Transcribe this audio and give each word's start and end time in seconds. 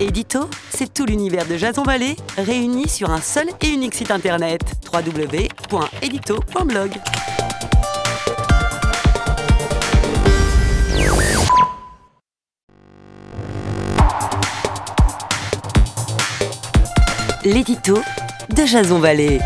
Édito, 0.00 0.48
c'est 0.70 0.94
tout 0.94 1.06
l'univers 1.06 1.44
de 1.46 1.56
Jason 1.56 1.82
Vallée 1.82 2.14
réuni 2.36 2.88
sur 2.88 3.10
un 3.10 3.20
seul 3.20 3.48
et 3.60 3.68
unique 3.68 3.94
site 3.94 4.12
internet 4.12 4.60
www.edito.blog. 4.92 6.92
L'édito 17.44 17.98
de 18.54 18.66
Jason 18.66 19.00
Vallée. 19.00 19.40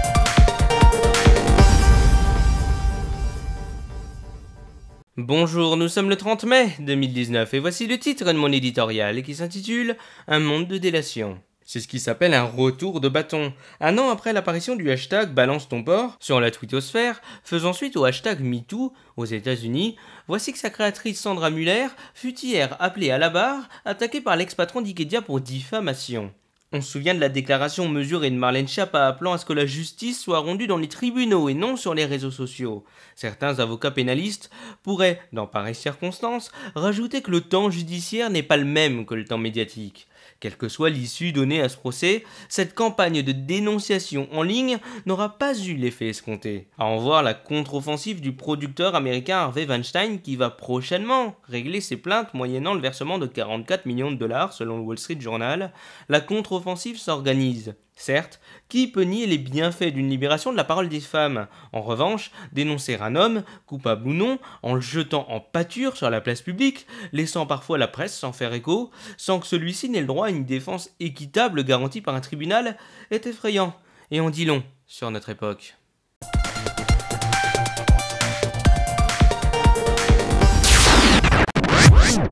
Bonjour, 5.19 5.77
nous 5.77 5.89
sommes 5.89 6.09
le 6.09 6.17
30 6.17 6.45
mai 6.45 6.73
2019 6.79 7.53
et 7.53 7.59
voici 7.59 7.87
le 7.87 7.99
titre 7.99 8.25
de 8.25 8.33
mon 8.33 8.51
éditorial 8.51 9.23
qui 9.23 9.35
s'intitule 9.35 9.99
Un 10.27 10.41
monde 10.41 10.67
de 10.67 10.79
délation. 10.79 11.39
C'est 11.67 11.81
ce 11.81 11.89
qui 11.89 12.01
s'appelle 12.01 12.33
un 12.33 12.45
retour 12.45 12.99
de 12.99 13.11
bâton. 13.11 13.53
Un 13.81 13.99
an 13.99 14.09
après 14.09 14.33
l'apparition 14.33 14.75
du 14.75 14.91
hashtag 14.91 15.35
Balance 15.35 15.69
ton 15.69 15.85
port 15.85 16.17
sur 16.19 16.41
la 16.41 16.51
twittosphère, 16.51 17.21
faisant 17.45 17.75
suite 17.75 17.99
au 17.99 18.05
hashtag 18.05 18.41
MeToo 18.41 18.95
aux 19.19 19.27
États-Unis, 19.27 19.97
voici 20.29 20.51
que 20.55 20.59
sa 20.59 20.71
créatrice 20.71 21.21
Sandra 21.21 21.51
Muller 21.51 21.89
fut 22.15 22.41
hier 22.41 22.75
appelée 22.81 23.11
à 23.11 23.19
la 23.19 23.29
barre, 23.29 23.69
attaquée 23.85 24.23
par 24.23 24.37
l'ex-patron 24.37 24.81
d'Ikedia 24.81 25.21
pour 25.21 25.43
diffamation. 25.43 26.33
On 26.75 26.81
se 26.81 26.91
souvient 26.91 27.15
de 27.15 27.21
la 27.21 27.29
déclaration 27.29 27.87
mesurée 27.87 28.31
de 28.31 28.37
Marlène 28.37 28.67
Schiappa 28.67 29.07
appelant 29.07 29.35
à 29.35 29.39
ce 29.39 29.45
que 29.45 29.53
la 29.53 29.67
justice 29.67 30.19
soit 30.19 30.39
rendue 30.39 30.67
dans 30.67 30.79
les 30.79 30.89
tribunaux 30.89 31.51
et 31.51 31.55
non 31.55 31.77
sur 31.77 31.93
les 31.93 32.07
réseaux 32.07 32.31
sociaux. 32.31 32.83
Certains 33.15 33.59
avocats 33.59 33.91
pénalistes 33.91 34.49
pourraient, 34.83 35.21
dans 35.35 35.47
pareilles 35.47 35.75
circonstances, 35.75 36.51
rajouter 36.75 37.21
que 37.21 37.31
le 37.31 37.43
temps 37.43 37.71
judiciaire 37.71 38.31
n'est 38.31 38.43
pas 38.43 38.57
le 38.57 38.65
même 38.65 39.05
que 39.05 39.15
le 39.15 39.27
temps 39.27 39.37
médiatique. 39.37 40.09
Quelle 40.41 40.57
que 40.57 40.69
soit 40.69 40.91
l'issue 40.91 41.33
donnée 41.33 41.61
à 41.61 41.69
ce 41.69 41.77
procès, 41.77 42.25
cette 42.49 42.75
campagne 42.75 43.23
de 43.23 43.33
dénonciation 43.33 44.29
en 44.33 44.43
ligne 44.43 44.79
n'aura 45.07 45.39
pas 45.39 45.59
eu 45.59 45.75
l'effet 45.75 46.09
escompté. 46.09 46.69
À 46.79 46.85
en 46.85 46.99
voir 46.99 47.23
la 47.23 47.35
contre-offensive 47.35 48.21
du 48.21 48.33
producteur 48.33 48.95
américain 48.95 49.39
Harvey 49.39 49.67
Weinstein 49.67 50.21
qui 50.21 50.37
va 50.37 50.51
prochainement 50.51 51.37
régler 51.49 51.81
ses 51.81 51.97
plaintes 51.97 52.35
moyennant 52.35 52.75
le 52.75 52.81
versement 52.81 53.19
de 53.19 53.27
44 53.27 53.87
millions 53.87 54.11
de 54.11 54.17
dollars 54.17 54.53
selon 54.53 54.77
le 54.77 54.83
Wall 54.83 54.99
Street 54.99 55.21
Journal, 55.21 55.73
la 56.09 56.21
contre-offensive 56.21 56.99
s'organise. 56.99 57.75
Certes, 57.95 58.41
qui 58.69 58.89
peut 58.89 59.03
nier 59.03 59.27
les 59.27 59.39
bienfaits 59.39 59.93
d'une 59.93 60.09
libération 60.09 60.51
de 60.51 60.57
la 60.57 60.65
parole 60.65 60.89
des 60.89 61.01
femmes? 61.01 61.47
En 61.73 61.83
revanche, 61.83 62.31
dénoncer 62.53 62.97
un 62.97 63.17
homme, 63.17 63.45
coupable 63.67 64.09
ou 64.09 64.13
non, 64.13 64.39
en 64.63 64.75
le 64.75 64.81
jetant 64.81 65.27
en 65.29 65.41
pâture 65.41 65.97
sur 65.97 66.11
la 66.11 66.21
place 66.21 66.43
publique, 66.43 66.87
laissant 67.13 67.47
parfois 67.47 67.79
la 67.79 67.89
presse 67.89 68.17
sans 68.17 68.33
faire 68.33 68.55
écho, 68.55 68.91
sans 69.17 69.41
que 69.41 69.47
celui-ci 69.47 69.89
n'ait 69.89 70.01
le 70.01 70.07
droit 70.07 70.27
à 70.27 70.31
une 70.31 70.45
défense 70.45 70.91
équitable 71.01 71.65
garantie 71.65 72.01
par 72.01 72.15
un 72.15 72.21
tribunal, 72.21 72.77
est 73.11 73.27
effrayant, 73.27 73.75
et 74.11 74.21
en 74.21 74.31
dit 74.31 74.47
long 74.47 74.65
sur 74.87 75.11
notre 75.11 75.29
époque. 75.29 75.77